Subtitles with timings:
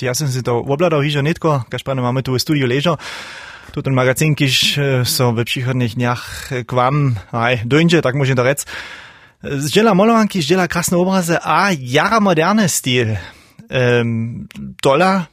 [0.00, 2.96] Ja som si to obladal hižo netko, kaž páno máme tu v studiu ležo.
[3.76, 8.40] Tu ten magazín, kiž so v příchodných dniach k vám aj dojde, tak môžem to
[8.40, 8.64] rec.
[9.44, 13.20] Zdjela molovanky, zdjela krásne obrazy a jara moderne styl.
[13.68, 14.48] Um,
[14.80, 15.28] dola,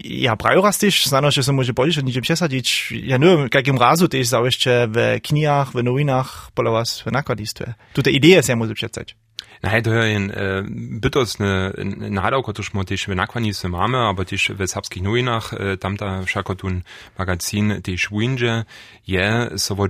[0.00, 2.96] ja prajú raz tiež, znano, že sa môže poličať, niečo přesadiť.
[3.12, 7.76] Ja neviem, kakým razu tiež sa ešte v knihách, v novinách, podľa vás v nakladistve.
[7.92, 9.20] Tuto ideje sa môže přesať.
[9.62, 10.62] Nein, to je ein äh,
[11.00, 11.72] bytos ne,
[12.10, 16.22] nadał, kotuż mo też w nakłanicy mamy, aber też w serbskich nowinach, äh, tam ta
[16.22, 16.82] wszako tun
[17.18, 18.64] magazin też windzie,
[19.06, 19.86] je sowo.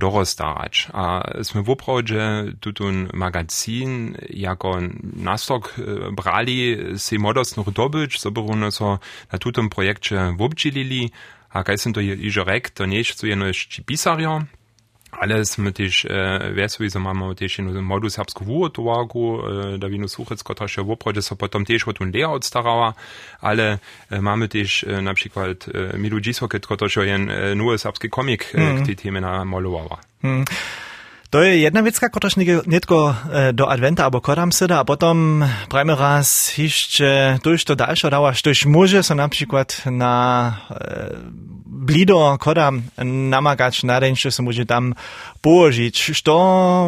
[0.93, 4.79] A sme woprawdzie tutun magazin jako
[5.15, 8.99] nastok äh, brali se modos noch dobyć, so beruno so
[9.31, 11.11] na tutum projekcie wobdźilili,
[11.49, 13.81] a kaj sem to je iżo rek, to nie jest co jeno jeszcze
[15.11, 20.07] Alles mit möglich, äh, wer sowieso mamy oteši no, modu serbsku otowagu, äh, da wino
[20.07, 22.93] suchec, kotra się wopro, że so potem też o tym layout starała,
[23.41, 28.09] ale e, mamy też e, na przykład e, miludziso, kotra się jen e, nowy serbski
[28.09, 28.83] komik mm.
[28.83, 29.97] k tej temie namalowała.
[30.23, 30.45] Mm.
[31.29, 32.33] To je jedna vecka, ktorá
[32.65, 33.13] netko e,
[33.53, 39.05] do adventa alebo kodam seda a potom prajme raz ešte to ďalšie dávaš, tuž môže
[39.05, 40.13] sa napríklad na
[40.73, 42.73] e, blido koda
[43.05, 44.97] namagać na deň, čo sa môže tam
[45.39, 46.17] położyć.
[46.17, 46.35] Što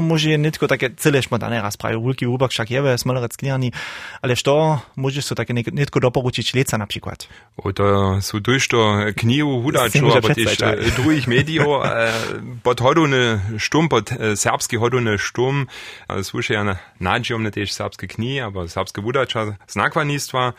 [0.03, 3.71] môže netko také celé šmodane raz prajú, wulki úbok však je smolerec kniarni,
[4.19, 7.29] ale što môže sa také netko doporučiť leca napríklad.
[7.61, 8.81] O to sú to
[9.21, 10.59] knihu hudačo, aber tiež
[10.97, 11.85] druhých médió,
[12.65, 13.87] pod hodune štum,
[14.35, 15.67] serbský hodune štum,
[16.07, 16.63] slušaj ja
[16.99, 20.53] nađom na tiež serbské knihy, aber serbské hudača z nakladníctva,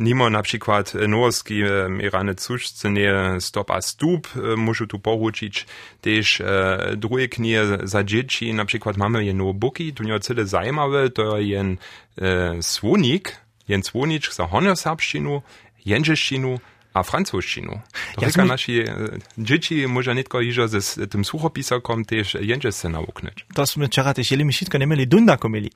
[0.00, 5.66] Nimo na przykład norski mirane cuszcenie Stop a Stup muszę tu poruczyć
[6.00, 6.42] też
[6.96, 11.76] drugie knie za dzieci, na przykład mamy jedno buki, tu nie cyle zajmowe, to jen
[12.60, 13.36] słonik,
[13.68, 15.42] jen słonik za honorsabszczynu,
[15.86, 17.80] jędrzeszczynu, a francuszczynu.
[18.16, 18.82] To ja nasi
[19.38, 23.46] dzieci może nie tylko iżo z tym słuchopisakom też jędrzesce nauknąć.
[23.54, 25.70] To sme wczoraj też jeli mi wszystko nie mieli dunda komili.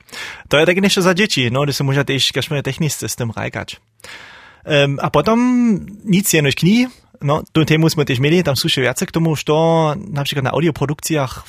[0.49, 3.81] To jest tak jeszcze za dzieci, no, się może też kaszmy technicznie z tym rajkać.
[4.67, 6.87] Um, a potom nic jenoś kni,
[7.23, 10.51] no, tu temu sme też mieli, tam słyszę więcej k tomu, što na przykład na
[10.51, 11.45] audioprodukcjach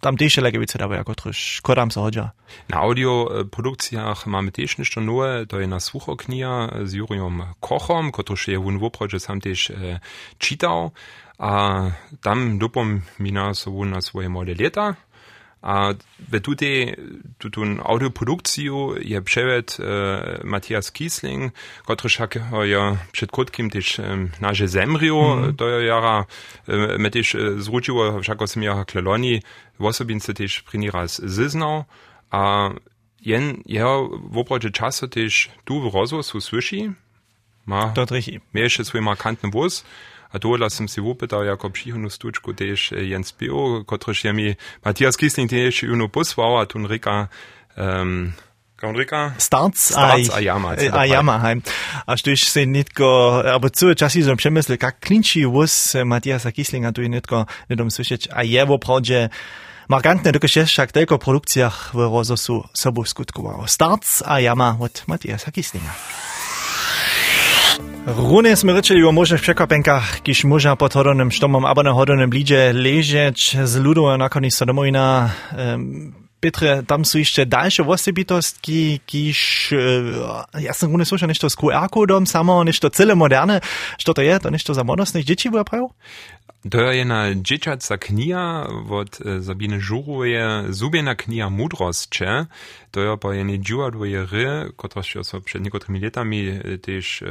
[0.00, 2.30] tam też lege wice dawają, jako trosz kodam se hodja.
[2.68, 8.58] Na audioprodukcjach mamy też ništo nowe, to je na słuchoknija z Juriom Kochom, kotruż je
[8.58, 10.00] wun woprodzie sam też e,
[10.38, 10.90] czytał,
[11.38, 11.82] a
[12.22, 14.94] tam dupom mina so na swoje młode lata,
[15.62, 15.94] A,
[16.28, 16.94] vedute
[17.38, 21.52] tutun audioprodukciju je Audioproduktio, uh, Matias Kiesling,
[21.84, 25.56] kotry však je před krutkim tyž um, naše zemrio, mm -hmm.
[25.56, 29.42] to je jara, uh, me tyž uh, zručilo však osm jara kleloni,
[29.78, 31.20] v osobince tyž priniraz
[32.32, 32.70] a
[33.20, 36.90] jen jeho v oproče času tyž tu v rozu su slyši,
[37.66, 38.06] ma, to je
[38.94, 39.84] wie markanten wóz,
[40.36, 44.48] a dola sem si vopýtal ako příhodnú stúčku tiež Jens Bio, kotrež je mi
[44.84, 47.32] Matias Kisling tiež juno posval a tu rika
[47.80, 48.36] um,
[48.76, 49.34] Rika?
[49.38, 50.76] Starts, Starts a jama.
[50.92, 51.62] A jama, heim.
[52.06, 57.00] A štuž se nitko, aber zu časi som přemyslel, kak klinčí vus Matiasa Kislinga tu
[57.00, 58.28] je nitko nedom slyšeć.
[58.32, 59.30] A je vopravdě
[59.88, 63.64] markantne, je však telko produkciях v rozosu sobu skutkoval.
[63.66, 65.96] Starts a jama od Matiasa Kislinga.
[68.06, 72.70] Runie sme rečeli o možných překvapenkách, kiž možná pod hodoným štomom abo na hodoným blíže
[72.70, 74.30] ležeč z ľudou a
[74.62, 75.34] domojina.
[75.50, 79.38] Um, Petre, tam sú ešte ďalšie osobitostky, kiž,
[79.74, 83.58] uh, ja som runie slušal nešto s QR-kódom samo, nešto celé moderne.
[83.98, 84.38] Što to je?
[84.38, 85.90] To nešto za modnostných detí bude prav?
[86.70, 92.46] To je jedna dzieciaca kniha od Sabine Żuruje, Zubiena kniha Mudrostcze.
[92.90, 97.26] To je po jednej dziuadłoje ry, która się przed niektórymi latami też e,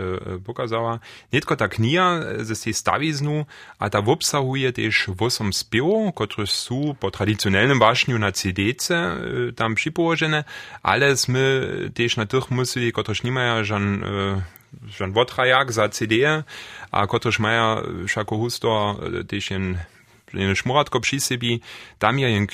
[0.46, 1.00] pokazała.
[1.34, 3.46] Nie tylko ta kniha ze tej stawiznu,
[3.80, 9.18] a ta obsahuje też 8 spiewów, które są po tradycjonalnym waśniu na CD-ce e,
[9.56, 10.44] tam przypołożone,
[10.84, 14.04] ale my też na tych musieli, które nie mają żan
[14.84, 16.26] e, Jan Wotrajak za CD,
[16.92, 19.80] a kotrež maja všako husto tež jen
[20.34, 21.60] jen šmuratko při sebi,
[21.98, 22.48] tam je jen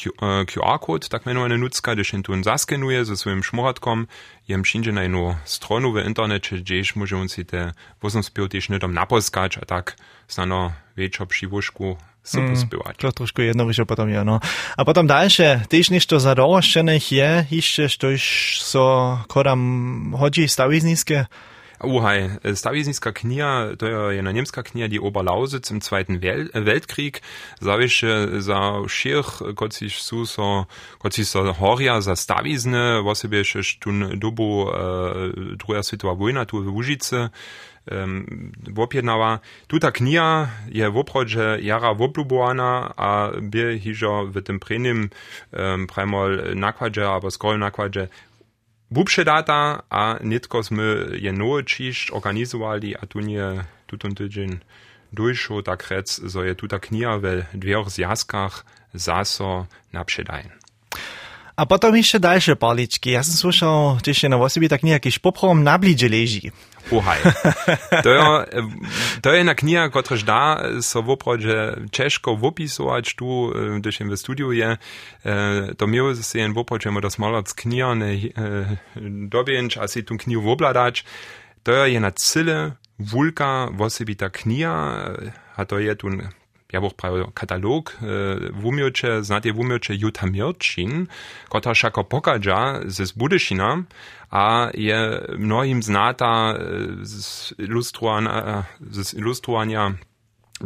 [0.45, 4.07] QR-kod, tak menovaný nucka, když jen tu zaskenuje so svojím šmuratkom,
[4.47, 8.93] jem všinže na jednu stronu v internete, gdzieś môže on si te vozomspiev tiež nedom
[8.93, 9.95] naposkać, a tak
[10.29, 12.97] znano večer při vošku se mm, pospiewać.
[12.97, 14.39] To trošku jednoduše potom je, no.
[14.77, 18.21] A potom dalsze, też nešto zadoroščených je, ešte, štož
[18.61, 21.25] so kodam hodzi stawizniske,
[21.83, 27.21] Uhaj, Stawisnicka knia, to je jedna niemska knia, die Oberlausitz im Zweiten Wel Weltkrieg,
[27.59, 30.65] zawisze za širch, kot si su so,
[31.01, 32.15] kot si so horja za
[33.03, 34.73] je tun dobu uh,
[35.57, 37.29] druga svjetova vojna tu v Užice,
[37.91, 39.39] um, wopjednała.
[39.67, 45.09] Tuta knia je woprodźe jara woplubowana, a bie hižo w tym prenim
[45.51, 48.07] um, premol nakładze, albo nakładze
[48.91, 54.59] Bubše data a nitko sme je nowe čišť organizovali a tu nie tutun tydzień
[55.15, 60.60] dujšo tak rec, so je tuta knia w dwóch zjazkach zaso napředajen.
[61.55, 63.11] A potom jeszcze dalsze paliczki.
[63.11, 66.51] Ja sam słyszał, że się na osobie tak jakiś poprom na blidzie leży.
[66.91, 67.19] Uhaj.
[68.03, 68.21] To je,
[69.21, 74.77] to je na kniha, kotrež da so woprođe češko wopisować tu, gdyż w studiu je,
[75.77, 78.17] to miło se jen woprođe mo das malac kniha ne
[79.29, 81.03] dobienč a si tu knihu wobladać.
[81.63, 85.15] To je na cyle wulka wosebita kniha,
[85.55, 86.09] a to je tu
[86.73, 87.97] ja boh prawie katalog
[88.53, 91.07] w umiocie, znacie w umiocie Juta Mirčin,
[91.49, 93.83] kota szako pokaża z Budyszina,
[94.29, 96.53] a je mnohim znata
[97.01, 99.93] z ilustrowania, z ilustrowania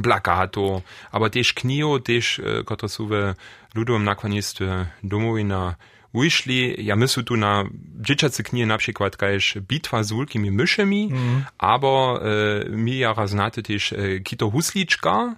[0.04, 0.81] plakatu,
[1.12, 3.34] aber też knio, też, kota są w
[3.75, 5.75] ludowym nakłonistwie domowina
[6.16, 7.63] wyszli, ja myślę tu na
[8.01, 11.44] dzieciacy knie na przykład każ bitwa z wielkimi myszami, mm.
[11.58, 15.36] albo e, mi jara znate też e, Kito Husliczka,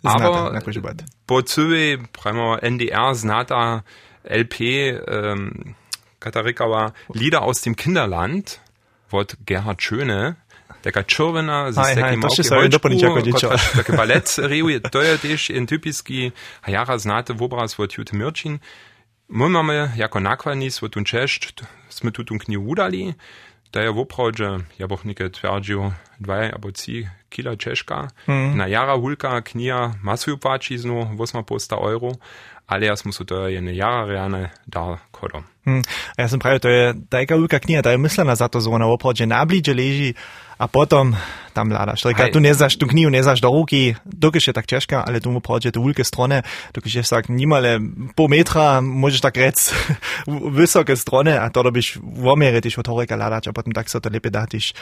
[0.00, 1.02] znata, aber napričbad.
[1.26, 3.82] po cui prema NDR znata
[4.24, 5.74] LP ähm,
[6.18, 8.60] Katarikava Lieder aus dem Kinderland,
[9.10, 10.36] Wort Gerhard Schöne,
[10.82, 16.32] Така човена за всеки малки войчку, така балет реуе, тој е теж ен типиски,
[16.64, 18.60] а јара знате вобраз во Тјут Мирчин.
[19.28, 23.14] Мы маме, јако накванис во тун чешт, сме тутун кни удали,
[23.72, 28.56] да ја вопраѓа, ја бох нике тврдио, dvaja aboci kila češka, mm.
[28.56, 32.12] najara hulka knija masuju pačiznu, vosma posta euro,
[32.66, 33.28] alias mu su mhm.
[33.28, 35.44] to je nejara reane dar kodom.
[35.66, 35.82] Mm.
[36.16, 39.26] A ja sam pravio, to je tajka hulka knija, da je mislena zato zona oprođe
[39.26, 40.14] nabliđe leži,
[40.60, 41.16] a potom
[41.52, 42.02] tam ladaš.
[42.02, 45.20] Reka, tu ne znaš, tu kniju ne znaš do ruky, dokiš je tak češka, ale
[45.20, 46.42] tu mu prođe do ulke strone,
[46.74, 47.80] dokiš je tak nimale
[48.16, 49.72] po metra, možeš tak rec
[50.56, 54.30] vysoke strone, a to dobiš vomeritiš od horeka ladač, a potom tak se to lepe
[54.30, 54.74] datiš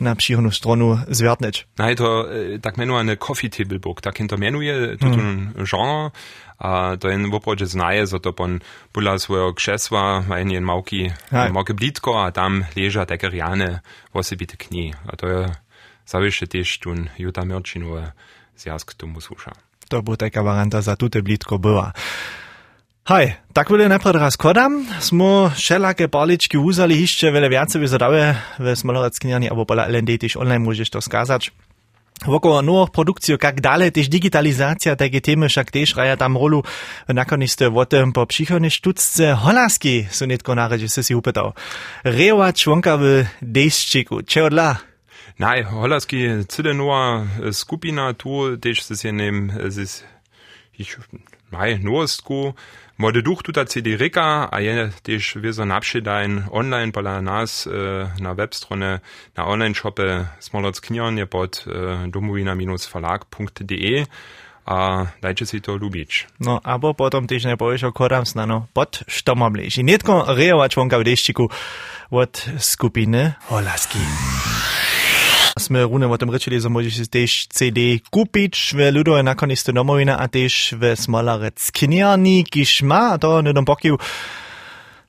[0.00, 0.69] na příhodnu stronu.
[1.07, 1.65] zверtneč.
[1.77, 2.25] Na je to
[2.61, 5.53] tak menované coffee table book, tak to menuje, to mm.
[5.65, 6.11] genre,
[6.59, 8.59] a to jen woprawdźe znaje, so to pon
[8.91, 13.79] pula swojego krzesła, ma jen małki, małki blitko, a tam leża takie riane,
[14.13, 14.93] wosebite kni.
[15.07, 15.55] A to je
[16.05, 18.11] zawisze też tun Juta Mirčinové
[18.57, 19.51] zjazk tomu słusza.
[19.89, 21.91] To był taka waranta za tute blitko była.
[23.04, 24.86] Hej, tak byle najpierw raz kodam.
[24.98, 30.62] Smo wszelakie paliczki uzali jeszcze wiele więcej wyzadały w Smolereckinie, albo pola LND też online
[30.62, 31.52] możesz to skazać.
[32.26, 36.62] Wokoło nowych produkcji, jak dalej też digitalizacja, takie temy wszak też raja tam rolu.
[37.08, 41.52] Nakoniste o tym po przychodnej sztuczce holaski są nitko na razie się upytał.
[42.04, 44.22] Rewa członka w deszczyku.
[44.22, 44.76] Czego dla?
[45.38, 46.16] Nej, holandski
[46.48, 48.94] cyle nowa skupina tu, też się
[49.66, 50.04] es
[50.78, 50.98] ich,
[51.52, 52.54] nej, nowostku, mode
[53.00, 57.72] Mordeduhtu da CDRika, a je tež vezan apšidajn online, pa nas äh,
[58.20, 59.00] na Webstrone,
[59.36, 64.04] na online shope Smoloc Knjion bot, äh, domovina-verlag.de
[64.66, 65.80] a ah, dajte si to.
[66.38, 69.78] No, aber bo potom tež ne bojiš, ko ram snano pod štomobliž.
[69.80, 71.48] In netko rejeva čvonka v deščiku
[72.10, 74.04] od skupine Holaski
[75.70, 79.70] sme rune o tom rečili, so môžeš tiež CD kúpiť, ve ľudo je nakoniec to
[79.70, 83.94] domovina a tiež ve smalarec kniarní, kiš má, a to nedom pokiu.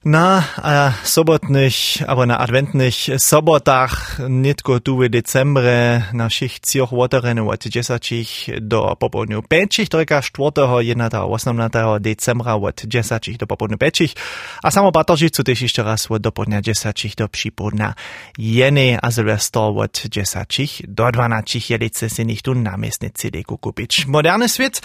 [0.06, 1.74] Na a, sobotnych,
[2.08, 8.96] albo na adventnych sobotach, nitko tu w decembre, na všich cioch woterenu od 10 do
[8.96, 10.52] popołudniu 5, trojka 4.
[10.82, 11.10] 1.
[11.14, 12.00] 18.
[12.00, 14.16] decembra od 10 do popołudniu 5,
[14.64, 17.94] a samo Batoržicu też jeszcze raz od dopołudnia 10 do przypołudnia
[18.38, 24.06] 1, a Sylwester od 10 do 12, jelice si nicht tu na miestny CD kupić.
[24.06, 24.82] Moderny świat,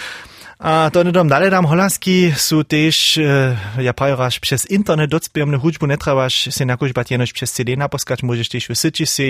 [0.58, 5.86] A to nedom dalej dam holandski su też, e, ja pajrasz przez internet docpiermne huczbu,
[5.86, 9.22] nie trebasz się nakuźbać jenoś przez CD naposkać, możesz też wysyci się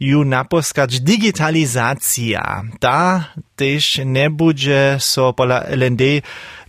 [0.00, 1.00] ju naposkać.
[1.00, 3.24] Digitalizacja, ta
[3.56, 6.02] też nie będzie so pola LND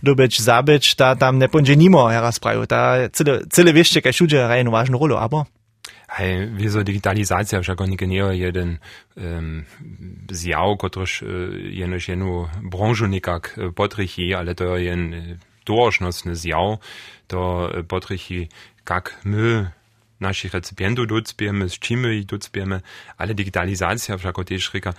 [0.02, 4.12] dobyć zabyć, ta tam nie będzie nimo, ja raz prawie, ta cyle, cyle wieście, kaj
[4.12, 5.59] szudzie, rejen ważną rolę, abo?
[6.12, 8.78] Hej, wieso digitalizacja však oni nie jeden
[9.16, 9.64] um,
[10.30, 11.24] zjaw, kotryż
[11.70, 15.14] jenoś jenu branżu nikak potrichy, ale to jen
[15.66, 16.78] dorocznostny zjaw,
[17.28, 18.48] to potrichy
[18.84, 19.70] kak my
[20.20, 22.80] naszych recipientów docpiemy, z czym my docpiemy,
[23.16, 24.92] ale digitalizacja však też ryka,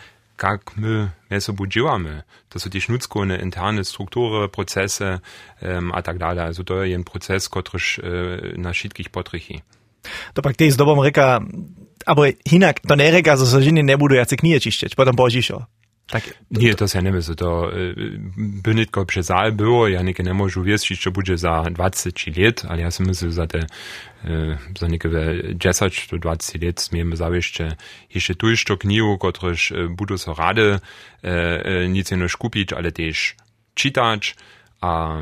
[0.43, 2.23] jak my me sobą działamy.
[2.49, 5.19] To są też nutzkone interne struktury, procesy
[5.61, 6.45] um, a tak dalej.
[6.45, 9.61] Also to jest proces, który uh, na wszystkich potrichy.
[10.33, 11.39] To pak tej zdobom reka,
[12.05, 15.67] aber hinak, to nie reka, że sožiny nie budu jacy knie čištěť, potom božíšo.
[16.11, 17.95] Tak, nie, to nie myślę, to y,
[18.37, 22.65] by nitko przez zal było, ja nie nie mogę wiedzieć, co będzie za 20 lat,
[22.69, 23.59] ale ja si myślę, za te,
[24.25, 27.75] y, za niektóre 10 do 20 lat zmiemy zawieście
[28.15, 30.79] jeszcze tu jeszcze kniu, któreż budu so rady
[31.89, 33.35] nic nie kupić, ale też
[33.73, 34.35] czytać,
[34.81, 35.17] a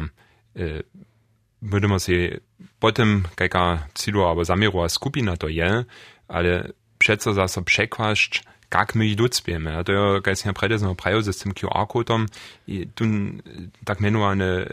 [1.61, 2.39] budemo si
[2.79, 3.63] potem, kaj ka
[3.93, 5.85] cilu abo zamirova skupina to je,
[6.29, 6.63] ale
[6.97, 9.75] přeco zase překvašť, kak my jdu cpěme.
[9.75, 12.25] A to je, kaj jsem předesnou praju s tím QR-kodem,
[12.93, 13.05] tu
[13.83, 14.65] tak jmenované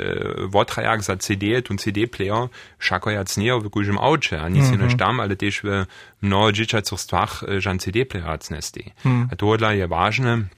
[0.46, 5.20] votrajak za CD, tu CD-player, šako jac nejo v kužem auče, a nic jiného tam,
[5.20, 5.86] ale tež v
[6.22, 8.92] mnoho džičacích stvách žan CD-player jac nestý.
[9.32, 10.48] A tohle je vážné,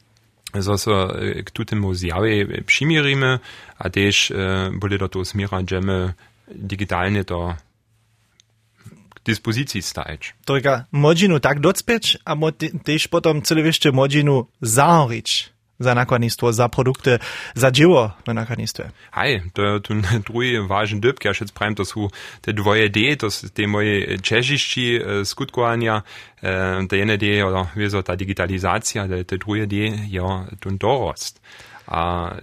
[0.54, 1.12] zo so
[1.44, 3.38] k tutemu zjawie przymirimy,
[3.78, 6.12] a też e, boli do toho smira, że my
[6.48, 7.54] digitalnie to
[9.24, 10.34] dyspozycji stać.
[10.44, 12.36] Tylko modzinu tak docpieć, a
[12.84, 17.18] też potem celowieszcze modzinu zahorić za nakładnictwo, za produkty,
[17.54, 18.90] za dzieło na nakładnictwie.
[19.12, 19.94] Hej, to tu
[20.26, 22.08] drugi ważny dyb, ja jetzt prajem, to są
[22.40, 26.02] te dwoje D, to są te moje czeziści e, skutkowania,
[26.42, 29.76] e, te jedne D, oder ta digitalizacja, te, drugie D,
[30.10, 31.40] ja, tu dorost.
[31.88, 32.36] A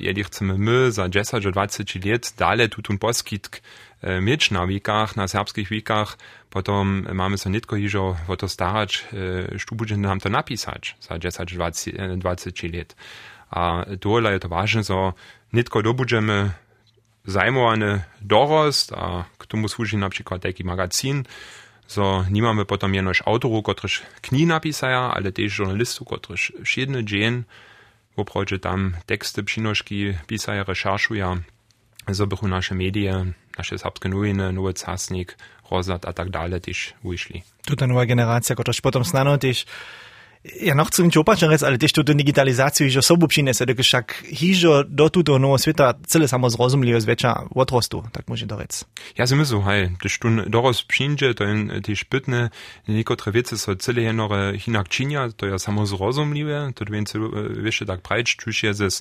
[0.00, 3.60] jedi chcemy my za 10 20 lat dalej tu tun poskitk
[4.02, 6.16] e, mieć na wikach, na serbskich wikach,
[6.50, 9.04] potom mamy so nitko hižo o to starać,
[9.56, 11.52] što bude nam to napisać za 10
[12.16, 12.96] 20 lat.
[13.50, 15.12] A dole je to ważne, so
[15.52, 16.50] nitko dobudżemy
[17.24, 21.24] zajmowany dorost, a k tomu służy na przykład taki magazin,
[21.86, 27.42] so nie mamy potom jenoś autorów, którzy kni napisają, ale też żurnalistów, którzy wszedne dzieje,
[28.18, 31.38] Woprawdźe tam teksty přinožky pisaja, rešeršuja,
[32.08, 35.36] zobychu medije, naše serbske nowiny, nowy casnik,
[35.70, 37.42] rozad a tak dalej też wyszli.
[37.66, 39.66] Tuta nowa generacja, która potem znano też
[40.56, 44.84] ja noch chcem nič opačne ale tiež túto digitalizáciu hižo sobu přinese, tak však hižo
[44.88, 48.72] do túto nového sveta celé samo zrozumlivo zväčša odrostu, tak môže to rec.
[49.14, 52.50] Ja si myslím, hej, když tu dorost přinže, to je tiež pytne,
[52.88, 57.18] niektoré veci so celé jenore hinak činia, to je samo zrozumlivé, to je
[57.60, 58.94] vieš tak prajč, čiž je zes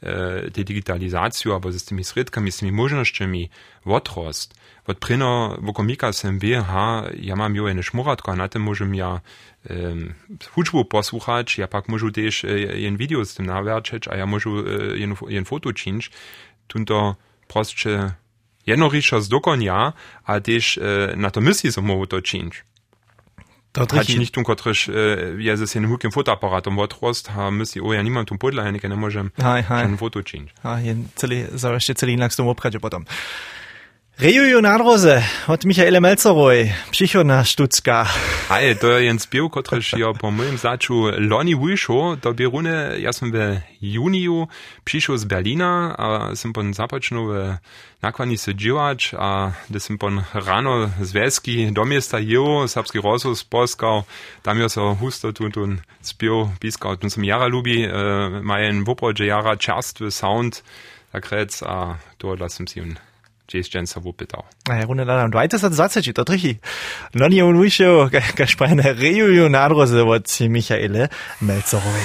[0.00, 3.42] e, tej digitalizáciu, alebo s tými sredkami, s tými možnosťami
[3.86, 4.54] odrost.
[4.86, 9.22] Od prino, wo komika sem ha, ja mam jo eine šmuratko, a na môžem ja
[9.70, 10.14] um,
[10.58, 12.42] hudžbu posłuchać, ja pak môžu tiež
[12.74, 14.58] jen video s tym nawerčeć, a ja môžu
[14.98, 16.10] jen, jen foto činč.
[16.66, 17.14] Tunto
[17.46, 18.18] prostše
[18.66, 19.94] jednorišo z dokonia,
[20.26, 20.78] a tiež
[21.14, 22.66] na to myslí som mohu to činč.
[23.72, 24.90] To Hać nicht tun kotrysz,
[25.38, 28.96] ja ze sen hukiem fotoaparatom odrost, ha myśli, o ja niemand tu podla, ja nie
[28.96, 30.52] możem ein foto činč.
[30.62, 33.06] Ha, jen celý, zaraz celý inak s tom obchadzie potom.
[34.18, 38.04] Rejuju Nadrose und Michaele Melzeroy, Psychona Stutzka.
[38.48, 43.62] Hi, to Jens Bio, który się pomyłem zaczu Loni Wisho, to bierune, ja sam we
[44.84, 47.58] Psychos Berliner, z Berlina, a sam pon zapoczną we
[48.02, 49.78] nakłani se dziewacz, a gdy
[50.34, 54.02] rano Zweski, Weski Jo, Sapski jeł, serbski rosus, Polskał,
[54.42, 55.28] tam jo so husto
[56.02, 60.62] spio, Biskaut tun sam jara lubi, äh, e, majen wopodzie jara czerstwy sound,
[61.12, 62.96] tak rec, a to lasem si un
[64.04, 64.42] wypytał.
[64.70, 66.54] A ja runę nadam 2020, to trichy.
[67.14, 71.08] No nie on wyszło, kaśpajne reunion nadrozy od Michaele
[71.42, 72.02] Melcerowej.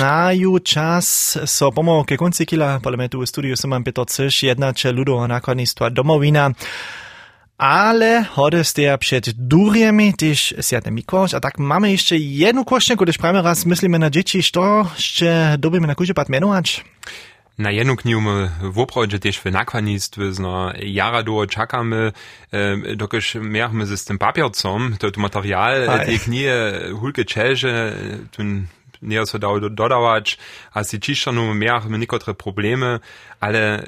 [0.00, 4.72] Na ju czas so pomo ke konci kila parlamentu w studiu sam Peter Cysz, jedna
[4.72, 6.50] cze ludo nakładnictwa domowina.
[7.58, 13.18] Ale hody steja przed durjemi też Święty Mikołaj, a tak mamy jeszcze jedną kwestię, gdyż
[13.18, 16.28] prawie raz myślimy na dzieci, co jeszcze dobimy na kuzie pat.
[17.58, 22.12] Na jednog njumy woprodzie für nakwanist nakwanistwy zna jara duo czakamy,
[22.52, 26.54] e, dokiż miachmy z tym papiercom, to material, die knie
[27.00, 27.92] hulke czelże,
[28.30, 28.42] tu
[29.02, 30.38] näher so dodałać,
[30.72, 33.00] a si ciszczanu miachmy nikotre probleme
[33.40, 33.84] alle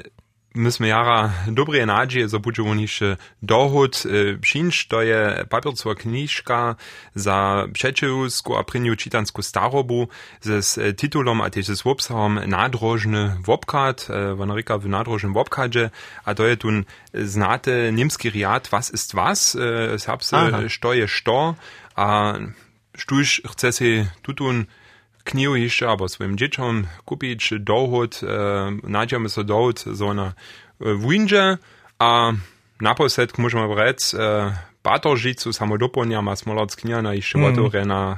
[0.57, 6.75] myśmy jara dobre nadzieje, że będzie on jeszcze dochód e, przyjść, to je papiercowa kniżka
[7.15, 10.07] za przeciwską a pryniu czytanską starobu
[10.41, 15.89] z e, tytułom, a też z obsahom nadrożny wobkat, wanarika w nadrożnym wobkadzie,
[16.25, 16.67] a to je tu
[17.13, 19.57] znate niemski riad, was ist was,
[19.97, 21.55] serbse, što je što,
[21.95, 22.33] a
[22.97, 24.65] sztuś chce się tutun
[25.31, 28.27] knihu jeszcze albo swoim dzieciom kupić dochód, e,
[28.83, 30.33] nadziemy so dochód so na
[30.79, 31.57] windzie,
[31.99, 32.31] a
[32.81, 34.53] na posetk możemy brać e,
[34.83, 37.87] Batoržicu, samodoponia, ma smolot kniana i jeszcze mm.
[37.87, 38.17] na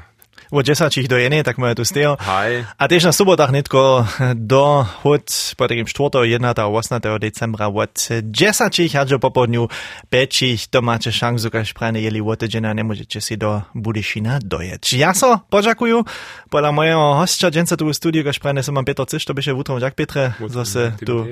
[0.52, 2.18] od 10 do 1, tak moje tu stejo.
[2.18, 2.66] Hej.
[2.78, 6.26] A tež na sobotach netko do hod po takim 4.
[6.26, 6.42] 1.
[6.42, 7.20] 8.
[7.22, 9.70] decembra od 10 hadžo popodňu
[10.10, 14.84] pečich to máte šancu, kaž prane jeli od džena, nemôžete si do Budešina dojeť.
[14.98, 16.04] Ja so poďakujú,
[16.50, 19.54] podľa mojeho hostia, dženca tu v studiu, kaž prane som mám Petr Ciš, to byše
[19.54, 21.30] v Ďak Petre, zase tu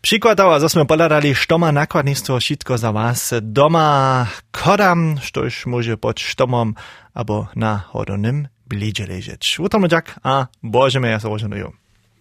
[0.00, 6.20] Przykładał, a zosmy podadali, što ma nakładnictwo wszystko za was doma kodam, štož może pod
[6.20, 6.74] štomom
[7.16, 9.58] albo na hodonym blidzie leżeć.
[9.60, 11.70] Utomu dziak, a Boże mnie ja założonuję.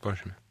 [0.03, 0.44] Boże.